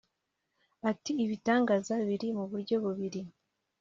Ati 0.89 1.11
“Ibitangaza 1.23 1.93
biri 2.07 2.27
mu 2.37 2.45
buryo 2.51 2.75
bubiri 2.83 3.21